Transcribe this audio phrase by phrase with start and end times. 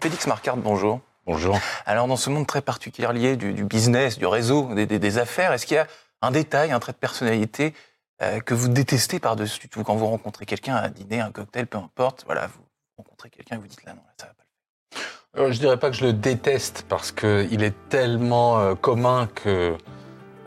[0.00, 1.00] Félix Marcard, bonjour.
[1.26, 1.58] Bonjour.
[1.86, 5.52] Alors, dans ce monde très particulier du, du business, du réseau, des, des- des affaires,
[5.52, 5.86] est-ce qu'il y a
[6.22, 7.74] un détail, un trait de personnalité
[8.22, 9.82] euh, que vous détestez par-dessus tout?
[9.84, 12.62] Quand vous rencontrez quelqu'un à dîner, un cocktail, peu importe, voilà, vous
[12.96, 15.42] rencontrez quelqu'un et vous dites là, non, là, ça va pas le faire.
[15.48, 19.76] Euh, je dirais pas que je le déteste parce qu'il est tellement euh, commun que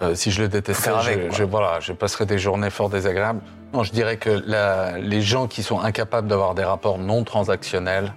[0.01, 3.41] euh, si je le détestais, avec, je, voilà, je passerais des journées fort désagréables.
[3.73, 8.13] Non, je dirais que la- les gens qui sont incapables d'avoir des rapports non transactionnels,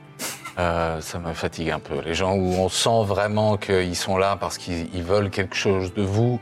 [0.58, 2.00] euh, ça me fatigue un peu.
[2.04, 5.92] Les gens où on sent vraiment qu'ils sont là parce qu'ils ils veulent quelque chose
[5.94, 6.40] de vous,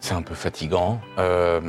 [0.00, 1.00] c'est un peu fatigant.
[1.18, 1.60] Euh,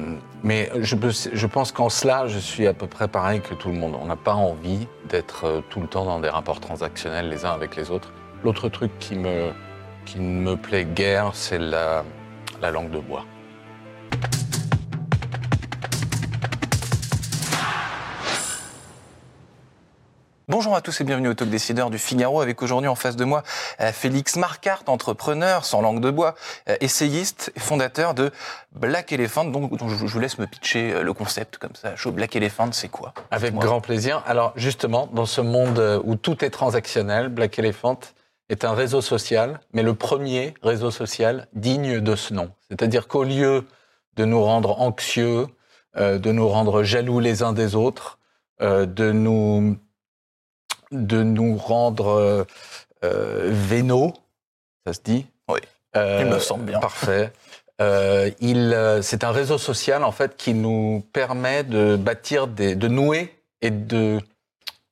[0.43, 3.95] mais je, pense qu'en cela, je suis à peu près pareil que tout le monde.
[3.99, 7.51] On n'a pas envie d'être euh, tout le temps dans des rapports transactionnels les uns
[7.51, 8.11] avec les autres.
[8.43, 9.51] L'autre truc qui me,
[10.05, 12.03] qui ne me plaît guère, c'est la
[12.61, 13.25] langue de bois.
[20.55, 23.25] Bonjour à tous et bienvenue au Talk Décideur du Figaro avec aujourd'hui en face de
[23.25, 23.43] moi
[23.81, 26.33] euh, Félix Marquardt, entrepreneur sans langue de bois,
[26.69, 28.31] euh, essayiste et fondateur de
[28.71, 29.43] Black Elephant.
[29.43, 31.97] Donc, donc, je vous laisse me pitcher euh, le concept comme ça.
[31.97, 33.13] Chaud, Black Elephant, c'est quoi?
[33.31, 34.23] Avec grand plaisir.
[34.25, 37.99] Alors justement, dans ce monde où tout est transactionnel, Black Elephant
[38.47, 42.49] est un réseau social, mais le premier réseau social digne de ce nom.
[42.69, 43.65] C'est-à-dire qu'au lieu
[44.15, 45.47] de nous rendre anxieux,
[45.97, 48.19] euh, de nous rendre jaloux les uns des autres,
[48.61, 49.75] euh, de nous
[50.91, 52.43] de nous rendre euh,
[53.03, 54.13] euh, vénaux,
[54.85, 55.25] ça se dit?
[55.49, 55.59] Oui.
[55.95, 56.79] Euh, Il me semble bien.
[56.79, 57.31] Parfait.
[58.39, 63.33] Il, c'est un réseau social en fait qui nous permet de bâtir, des, de nouer
[63.61, 64.21] et de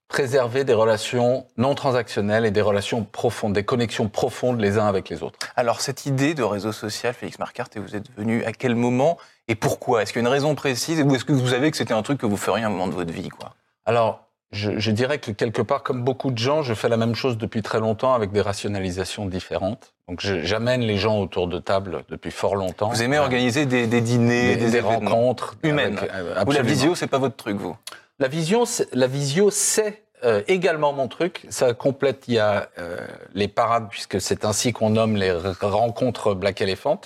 [0.10, 5.10] préserver des relations non transactionnelles et des relations profondes, des connexions profondes les uns avec
[5.10, 5.40] les autres.
[5.56, 9.18] Alors, cette idée de réseau social, Félix Marquardt, et vous êtes venu à quel moment
[9.48, 10.04] et pourquoi?
[10.04, 12.04] Est-ce qu'il y a une raison précise ou est-ce que vous savez que c'était un
[12.04, 13.56] truc que vous feriez à un moment de votre vie quoi?
[13.86, 17.16] Alors, je, je dirais que quelque part, comme beaucoup de gens, je fais la même
[17.16, 19.94] chose depuis très longtemps avec des rationalisations différentes.
[20.08, 22.90] Donc, j'amène les gens autour de table depuis fort longtemps.
[22.90, 25.98] Vous aimez Euh, organiser des, des dîners, des, des, rencontres humaines.
[25.98, 27.76] avec- euh, Ou la visio, c'est pas votre truc, vous?
[28.20, 31.46] La vision, c'est- la visio, c'est euh, également mon truc.
[31.50, 32.26] Ça complète.
[32.30, 32.98] Il y a euh,
[33.34, 37.02] les parades, puisque c'est ainsi qu'on nomme les rencontres Black Elephant.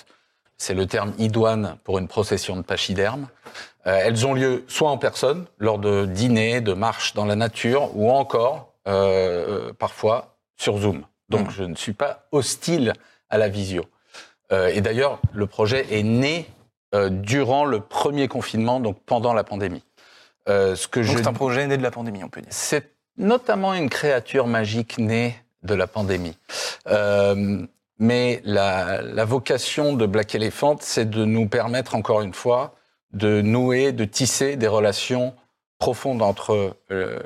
[0.57, 3.27] C'est le terme idoine pour une procession de pachydermes.
[3.85, 7.95] Euh, elles ont lieu soit en personne, lors de dîners, de marches dans la nature,
[7.95, 11.03] ou encore euh, euh, parfois sur Zoom.
[11.29, 11.51] Donc Mhm.
[11.51, 12.93] je ne suis pas hostile
[13.29, 13.85] à la visio.
[14.51, 16.47] Euh, et d'ailleurs, le projet est né
[17.11, 19.83] durant le premier confinement, donc pendant la pandémie.
[20.47, 22.49] Ce que Donc, je c'est un projet né de la pandémie, on peut dire.
[22.51, 26.37] c'est notamment une créature magique née de la pandémie.
[26.87, 27.65] Euh,
[27.99, 32.75] mais la, la vocation de Black Elephant, c'est de nous permettre, encore une fois,
[33.13, 35.33] de nouer, de tisser des relations
[35.79, 37.19] profondes entre euh,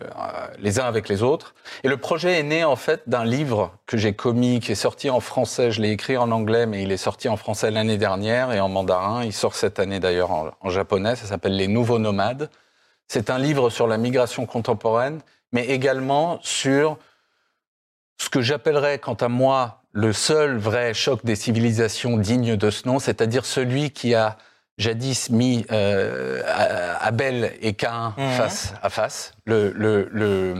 [0.59, 1.55] les uns avec les autres.
[1.83, 5.09] Et le projet est né en fait d'un livre que j'ai commis, qui est sorti
[5.09, 5.71] en français.
[5.71, 8.67] Je l'ai écrit en anglais, mais il est sorti en français l'année dernière et en
[8.67, 9.23] mandarin.
[9.23, 11.15] Il sort cette année d'ailleurs en, en japonais.
[11.15, 12.49] Ça s'appelle Les Nouveaux Nomades.
[13.07, 15.21] C'est un livre sur la migration contemporaine,
[15.53, 16.97] mais également sur
[18.17, 22.87] ce que j'appellerais, quant à moi, le seul vrai choc des civilisations digne de ce
[22.87, 24.37] nom, c'est-à-dire celui qui a
[24.77, 26.41] jadis mis euh,
[27.01, 28.31] Abel et Cain Mhm.
[28.31, 30.55] face à face, le, le, le,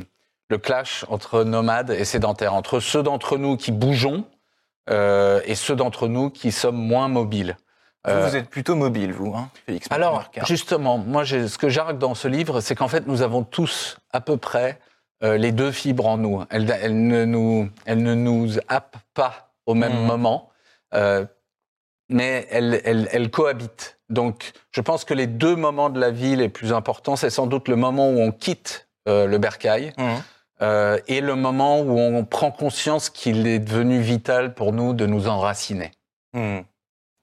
[0.49, 4.25] le clash entre nomades et sédentaires, entre ceux d'entre nous qui bougeons
[4.89, 7.55] euh, et ceux d'entre nous qui sommes moins mobiles.
[8.05, 11.99] Vous, Euh, vous êtes plutôt mobile, vous, hein, Félix alors, justement, moi, ce que j'argue
[11.99, 14.79] dans ce livre, c'est qu'en fait, nous avons tous à peu près
[15.23, 16.43] euh, les deux fibres en nous.
[16.49, 20.05] Elles, elles ne nous, elles ne nous happent pas au même Mhm.
[20.05, 20.49] moment,
[20.93, 21.25] euh,
[22.09, 23.99] mais elles, elles, elles cohabitent.
[24.09, 27.47] Donc, je pense que les deux moments de la vie les plus importants, c'est sans
[27.47, 30.21] doute le moment où on quitte euh, le bercail Mhm.
[31.07, 35.27] et le moment où on prend conscience qu'il est devenu vital pour nous de nous
[35.27, 35.89] enraciner.
[36.33, 36.59] Hmm.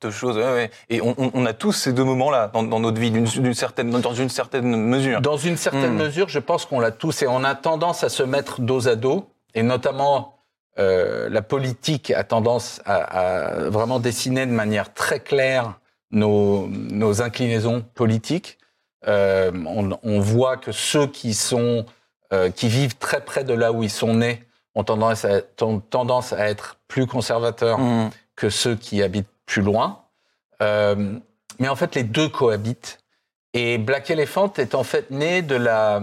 [0.01, 0.71] Deux choses, ouais, ouais.
[0.91, 4.29] Et on, a tous ces deux moments-là dans, dans notre vie, d'une certaine, dans une
[4.29, 5.21] certaine mesure.
[5.21, 6.03] Dans une certaine Mm.
[6.03, 8.95] mesure, je pense qu'on l'a tous et on a tendance à se mettre dos à
[8.95, 10.37] dos, et notamment
[10.79, 15.81] euh, la politique a tendance à, à vraiment dessiner de manière très claire
[16.13, 18.59] nos, nos inclinaisons politiques.
[19.09, 21.85] Euh, on, on voit que ceux qui sont
[22.33, 24.45] euh, qui vivent très près de là où ils sont nés
[24.75, 28.11] ont tendance à, ont tendance à être plus conservateurs Hmm.
[28.37, 30.05] que ceux qui habitent plus loin.
[30.63, 31.19] Euh,
[31.59, 33.01] mais en fait, les deux cohabitent.
[33.55, 36.03] Et Black Elephant est en fait né de la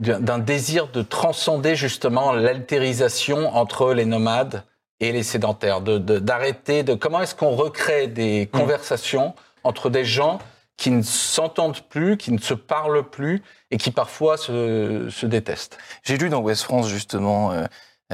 [0.00, 4.62] d'un désir de transcender justement l'altérisation entre les nomades
[5.00, 9.34] et les sédentaires, de de- d'arrêter de, comment est-ce qu'on recrée des conversations
[9.64, 10.38] entre des gens
[10.76, 13.42] qui ne s'entendent plus, qui ne se parlent plus
[13.72, 15.76] et qui parfois se, se détestent.
[16.04, 17.66] J'ai lu dans West France justement euh,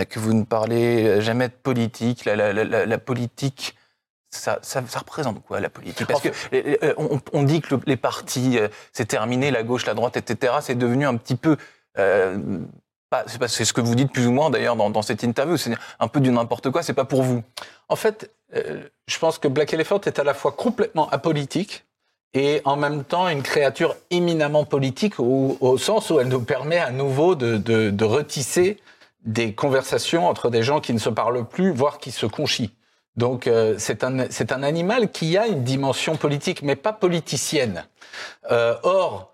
[0.08, 2.24] que vous ne parlez jamais de politique.
[2.24, 3.76] La, la, la, la politique,
[4.34, 6.06] ça, ça, ça, représente quoi la politique?
[6.06, 6.28] Parce que
[6.98, 8.58] on, on, dit que les partis,
[8.92, 10.54] c'est terminé, la gauche, la droite, etc.
[10.60, 11.56] C'est devenu un petit peu
[11.98, 12.36] euh,
[13.48, 15.56] c'est ce que vous dites plus ou moins d'ailleurs dans, dans, cette interview.
[15.56, 16.82] C'est un peu du n'importe quoi.
[16.82, 17.42] C'est pas pour vous.
[17.88, 21.84] En fait, euh, je pense que Black Elephant est à la fois complètement apolitique
[22.32, 26.78] et en même temps une créature éminemment politique au, au sens où elle nous permet
[26.78, 28.78] à nouveau de, de, de, retisser
[29.24, 32.72] des conversations entre des gens qui ne se parlent plus, voire qui se conchient.
[33.16, 37.84] Donc euh, c'est un, c'est un animal qui a une dimension politique, mais pas politicienne.
[38.50, 39.32] Euh, or,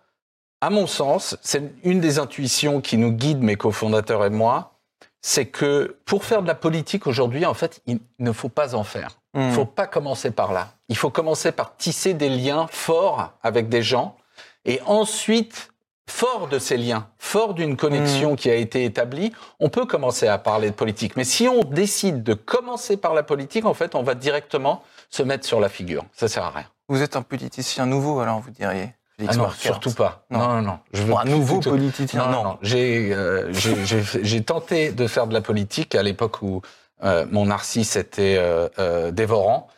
[0.61, 4.75] à mon sens, c'est une des intuitions qui nous guide, mes cofondateurs et moi,
[5.23, 8.85] c'est que pour faire de la politique aujourd'hui, en fait, il ne faut pas en
[8.85, 9.19] faire.
[9.35, 9.53] Il ne hmm.
[9.53, 10.75] faut pas commencer par là.
[10.89, 14.17] Il faut commencer par tisser des liens forts avec des gens
[14.65, 15.73] et ensuite,
[16.11, 18.37] fort de ces liens, fort d'une connexion hmm.
[18.37, 21.17] qui a été établie, on peut commencer à parler de politique.
[21.17, 25.23] Mais si on décide de commencer par la politique, en fait, on va directement se
[25.23, 26.05] mettre sur la figure.
[26.13, 26.67] Ça sert à rien.
[26.89, 28.91] Vous êtes un politicien nouveau, alors vous diriez
[29.29, 30.25] ah non, surtout pas.
[30.31, 30.79] Non, non, non.
[30.95, 32.27] Je veux un nouveau politicien.
[32.27, 32.59] Non, non.
[32.65, 36.63] Euh, j'ai tenté de faire de la politique à l'époque où
[37.05, 39.69] euh, mon narcisse était euh, dévorant.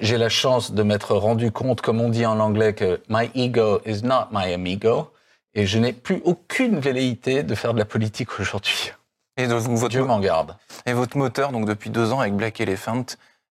[0.00, 3.80] J'ai la chance de m'être rendu compte, comme on dit en anglais, que my ego
[3.84, 5.10] is not my amigo.
[5.58, 8.92] Et je n'ai plus aucune velléité de faire de la politique aujourd'hui.
[9.36, 10.56] Et donc, votre Dieu m'en garde.
[10.86, 13.04] Et votre moteur, donc depuis deux ans avec Black Elephant,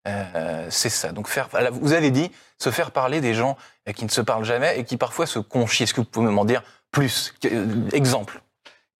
[0.06, 1.10] euh, c'est ça.
[1.10, 3.56] Donc faire, vous avez dit se faire parler des gens
[3.88, 5.82] euh, qui ne se parlent jamais et qui parfois se confient.
[5.82, 6.62] Est-ce que vous pouvez m'en dire
[6.92, 8.40] plus euh, Exemple?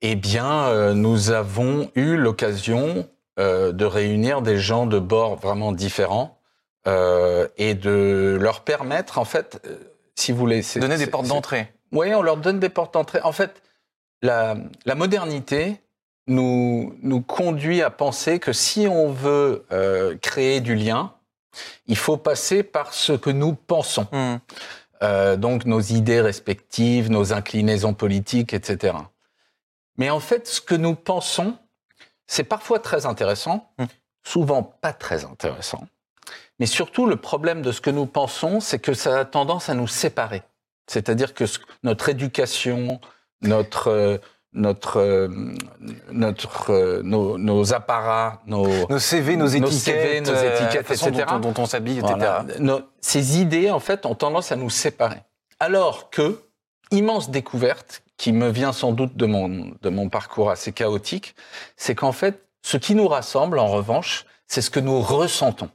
[0.03, 6.39] Eh bien, nous avons eu l'occasion de réunir des gens de bords vraiment différents
[6.87, 9.67] et de leur permettre, en fait,
[10.15, 11.73] si vous voulez, donner des portes d'entrée.
[11.93, 13.21] Oui, on leur donne des portes d'entrée.
[13.23, 13.63] En fait,
[14.23, 15.81] la, la modernité,
[16.27, 21.15] nous, nous conduit à penser que si on veut euh, créer du lien,
[21.87, 24.07] il faut passer par ce que nous pensons.
[24.13, 24.37] Hmm.
[25.03, 28.97] Euh, donc nos idées respectives, nos inclinaisons politiques, etc.
[29.99, 31.57] Mais en fait, ce que nous pensons,
[32.27, 33.85] c'est parfois très intéressant, hmm.
[34.23, 35.87] souvent pas très intéressant.
[36.59, 39.75] Mais surtout, le problème de ce que nous pensons, c'est que ça a tendance à
[39.75, 40.43] nous séparer.
[40.87, 41.45] C'est-à-dire que
[41.83, 43.01] notre éducation,
[43.43, 44.19] notre euh,
[44.57, 45.29] notre, euh,
[46.11, 51.25] notre, euh, nos, nos, apparats, nos, nos CV, nos étiquettes, nos CV, nos étiquettes, etc.
[51.29, 52.17] Dont, dont, on s'habille, etc.
[52.59, 55.23] Nos, ces idées, en fait, ont tendance à nous séparer.
[55.61, 56.41] Alors que,
[56.91, 61.35] immense découverte, qui me vient sans doute de mon, de mon parcours assez chaotique,
[61.77, 65.71] c'est qu'en fait, ce qui nous rassemble, en revanche, c'est ce que nous ressentons.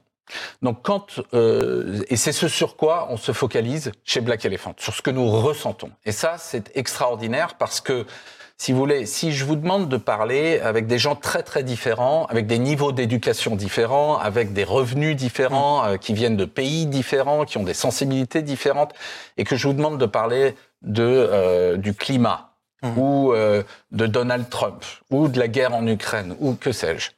[0.62, 4.94] Donc quand euh, et c'est ce sur quoi on se focalise chez Black Elephant, sur
[4.94, 5.90] ce que nous ressentons.
[6.04, 8.06] Et ça, c'est extraordinaire parce que
[8.62, 12.26] si vous voulez, si je vous demande de parler avec des gens très très différents,
[12.26, 15.86] avec des niveaux d'éducation différents, avec des revenus différents, mm.
[15.86, 18.94] euh, qui viennent de pays différents, qui ont des sensibilités différentes,
[19.36, 22.98] et que je vous demande de parler de euh, du climat mm.
[22.98, 27.10] ou euh, de Donald Trump ou de la guerre en Ukraine ou que sais-je,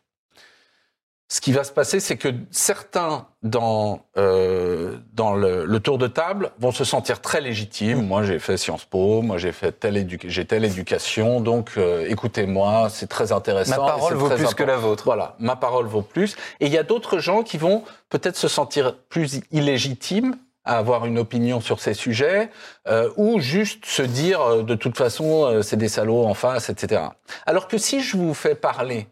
[1.35, 6.07] ce qui va se passer, c'est que certains dans euh, dans le, le, tour de
[6.07, 8.07] table vont se sentir très légitimes.
[8.07, 12.89] Moi, j'ai fait Sciences Po, moi j'ai fait telle j'ai telle éducation, donc euh, écoutez-moi,
[12.89, 13.83] c'est très intéressant.
[13.83, 15.03] Ma parole vaut plus que la vôtre.
[15.07, 16.37] Voilà, ma parole vaut plus.
[16.61, 21.05] Et il y a d'autres gens qui vont peut-être se sentir plus illégitimes à avoir
[21.05, 22.51] une opinion sur ces sujets,
[22.89, 26.71] euh, ou juste se dire euh, de toute façon euh, c'est des salauds en face,
[26.71, 27.03] etc.
[27.45, 29.07] Alors que si je vous fais parler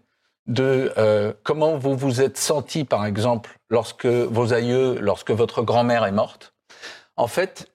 [0.47, 6.05] de euh, comment vous vous êtes senti, par exemple, lorsque vos aïeux, lorsque votre grand-mère
[6.05, 6.55] est morte?
[7.17, 7.71] En fait,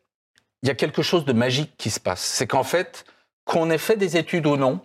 [0.63, 2.21] il y a quelque chose de magique qui se passe.
[2.21, 3.05] C'est qu'en fait,
[3.45, 4.79] qu'on ait fait des études ou non,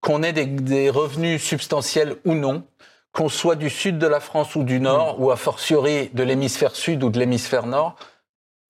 [0.00, 2.64] qu'on ait des, des, revenus substantiels ou non,
[3.12, 5.22] qu'on soit du sud de la France ou du nord, mm.
[5.22, 7.96] ou a fortiori de l'hémisphère sud ou de l'hémisphère nord,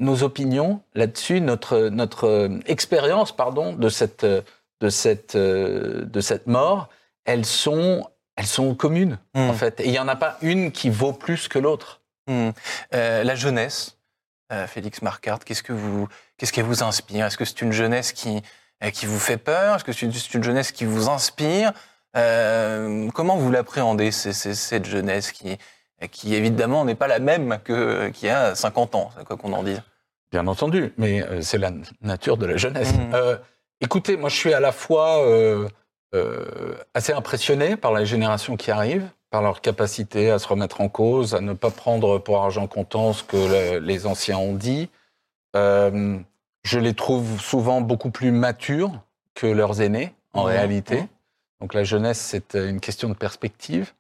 [0.01, 6.47] nos opinions là-dessus, notre, notre euh, expérience, pardon, de cette, de cette, euh, de cette
[6.47, 6.89] mort,
[7.27, 9.55] elles sont elles sont communes, en hmm.
[9.55, 9.81] fait.
[9.81, 12.01] Et il n'y en a pas une qui vaut plus que l'autre.
[12.27, 12.51] Hmm.
[12.95, 13.99] Euh, la jeunesse,
[14.53, 17.27] euh, Félix Marcard, qu'est-ce que vous, qu'est-ce qu'elle vous inspire?
[17.27, 18.43] Est-ce que c'est une jeunesse qui,
[18.83, 19.77] euh, qui vous fait peur?
[19.77, 21.73] Est-ce que c'est une, jeunesse qui vous inspire?
[22.15, 25.59] Comment vous l'appréhendez, cette jeunesse qui,
[26.11, 29.63] qui évidemment n'est pas la même que qu'il y a 50 ans, quoi qu'on en
[29.63, 29.81] dise?
[30.33, 31.71] Bien entendu, mais c'est la
[32.01, 32.93] nature de la jeunesse.
[32.95, 33.39] Hmm.
[33.81, 35.69] écoutez, moi je suis à la fois euh,
[36.95, 41.35] assez impressionné par la génération qui arrive, par leur capacité à se remettre en cause,
[41.35, 44.91] à ne pas prendre pour argent comptant ce que les anciens ont dit.
[45.57, 46.19] Euh,
[46.63, 48.93] je les trouve souvent beaucoup plus matures
[49.35, 51.05] que leurs aînés, en réalité.
[51.61, 53.93] Donc la jeunesse, c'est une question de perspective.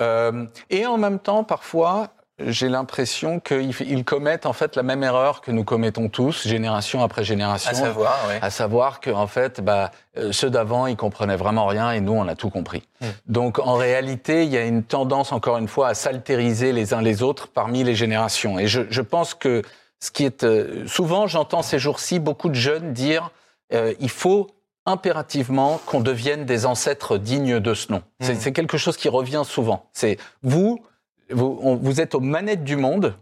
[0.00, 5.40] Euh, et en même temps, parfois, j'ai l'impression qu'ils commettent en fait la même erreur
[5.40, 7.70] que nous commettons tous, génération après génération.
[7.70, 8.38] À savoir, ouais.
[8.42, 12.12] À savoir que en fait, bah, euh, ceux d'avant, ils comprenaient vraiment rien et nous,
[12.12, 12.82] on a tout compris.
[13.00, 13.06] Hmm.
[13.26, 17.00] Donc en réalité, il y a une tendance, encore une fois, à s'altériser les uns
[17.00, 18.58] les autres parmi les générations.
[18.58, 19.62] Et je, je pense que
[20.00, 23.30] ce qui est euh, souvent, j'entends ces jours-ci beaucoup de jeunes dire,
[23.72, 24.48] euh, il faut
[24.84, 28.02] impérativement qu'on devienne des ancêtres dignes de ce nom.
[28.20, 28.34] Hmm.
[28.38, 29.88] C'est quelque chose qui revient souvent.
[29.94, 30.84] C'est vous
[31.30, 33.14] vous, vous êtes aux manettes du monde,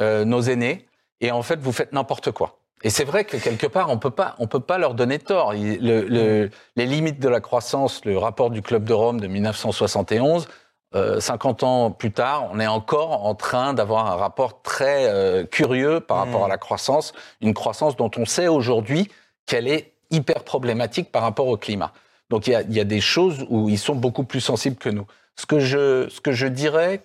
[0.00, 0.86] euh, nos aînés,
[1.20, 2.58] et en fait, vous faites n'importe quoi.
[2.82, 5.54] Et c'est vrai que quelque part, on peut pas, on peut pas leur donner tort.
[5.54, 10.46] Le, le, les limites de la croissance, le rapport du Club de Rome de 1971,
[10.94, 15.44] euh, 50 ans plus tard, on est encore en train d'avoir un rapport très euh,
[15.44, 16.44] curieux par rapport mmh.
[16.44, 19.10] à la croissance, une croissance dont on sait aujourd'hui
[19.46, 21.92] qu'elle est hyper problématique par rapport au climat.
[22.28, 24.90] Donc il y a, y a, des choses où ils sont beaucoup plus sensibles que
[24.90, 25.06] nous.
[25.36, 27.00] Ce que je, ce que je dirais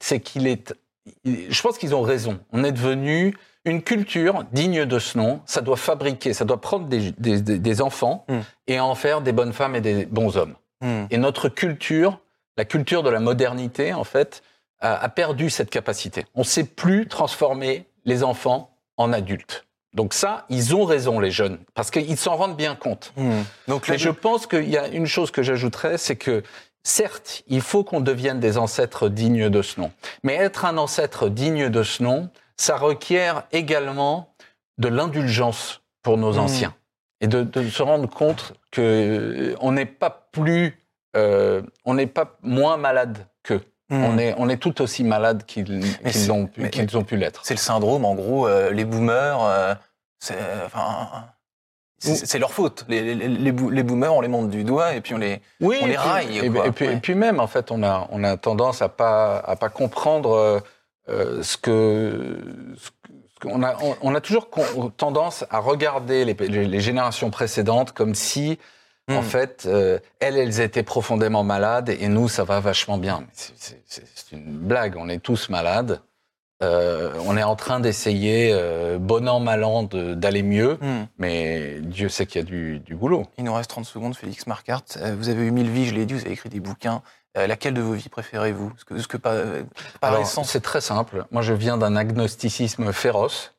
[0.00, 0.74] c'est qu'il est.
[1.24, 2.40] Je pense qu'ils ont raison.
[2.52, 5.40] On est devenu une culture digne de ce nom.
[5.46, 8.38] Ça doit fabriquer, ça doit prendre des, des, des enfants mm.
[8.68, 10.54] et en faire des bonnes femmes et des bons hommes.
[10.80, 11.04] Mm.
[11.10, 12.20] Et notre culture,
[12.56, 14.42] la culture de la modernité, en fait,
[14.80, 16.24] a, a perdu cette capacité.
[16.34, 19.66] On ne sait plus transformer les enfants en adultes.
[19.92, 23.12] Donc ça, ils ont raison, les jeunes, parce qu'ils s'en rendent bien compte.
[23.16, 23.40] Mm.
[23.68, 26.42] Donc, Mais je pense qu'il y a une chose que j'ajouterais, c'est que
[26.82, 29.92] Certes, il faut qu'on devienne des ancêtres dignes de ce nom.
[30.22, 34.34] Mais être un ancêtre digne de ce nom, ça requiert également
[34.78, 36.38] de l'indulgence pour nos mmh.
[36.38, 36.74] anciens.
[37.20, 40.82] Et de, se rendre compte qu'on euh, n'est pas plus,
[41.16, 43.62] euh, on n'est pas moins malade qu'eux.
[43.90, 44.04] Mmh.
[44.04, 46.48] On, est, on est tout aussi malade qu'ils ont,
[46.94, 47.42] ont, pu l'être.
[47.44, 49.76] C'est le syndrome, en gros, euh, les boomers,
[50.22, 51.26] enfin,
[52.00, 52.84] c'est leur faute.
[52.88, 55.96] Les, les, les, boomers, on les monte du doigt et puis on les, on les
[55.96, 56.38] raille.
[56.38, 59.56] Et, puis, et, puis, même, en fait, on a, on a tendance à pas, à
[59.56, 60.60] pas comprendre euh,
[61.08, 62.38] euh ce que.
[62.76, 62.90] Ce
[63.40, 64.48] qu'on a, on, a toujours
[64.98, 68.58] tendance à regarder les, générations précédentes comme si,
[69.08, 69.24] en hmm.
[69.24, 73.24] fait, euh, elles, elles étaient profondément malades et nous, ça va vachement bien.
[73.32, 76.02] C'est une blague, on est tous malades.
[76.62, 81.06] Euh, on est en train d'essayer, euh, bon an, mal an, d'aller mieux, hmm.
[81.18, 82.46] mais Dieu sait qu'il y a
[82.80, 83.24] du, boulot.
[83.38, 84.98] Il nous reste 30 secondes, Félix Marquardt.
[84.98, 87.02] Euh, vous avez eu mille vies, je l'ai dit, vous avez écrit des bouquins.
[87.36, 89.44] Laquelle de vos vies préférez-vous Ce que, ce que pas,
[90.24, 91.26] C'est très simple.
[91.30, 93.54] Moi, je viens d'un agnosticisme féroce.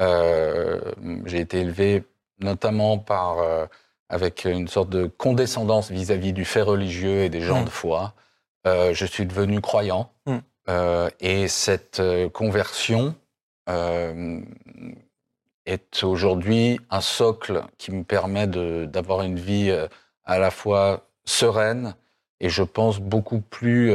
[0.00, 2.04] J'ai été élevé
[2.40, 3.36] notamment par,
[4.08, 7.66] avec une sorte de condescendance vis-à-vis du fait religieux et des gens hmm.
[7.66, 8.14] de foi.
[8.64, 10.10] je suis devenu croyant.
[10.24, 10.38] Hmm.
[10.68, 13.16] Euh, et cette euh, conversion
[13.68, 14.40] euh,
[15.66, 19.72] est aujourd'hui un socle qui me permet d'avoir une vie
[20.24, 21.94] à la fois sereine
[22.40, 23.94] et je pense beaucoup plus,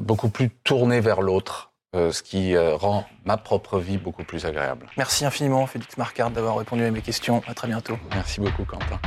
[0.00, 1.72] beaucoup plus tournée vers l'autre.
[1.94, 4.88] ce qui rend ma propre vie beaucoup plus agréable.
[4.96, 7.40] Merci infiniment, Félix Marcard, d'avoir répondu à mes questions.
[7.46, 7.96] À très bientôt.
[8.10, 8.98] Merci beaucoup, Quentin.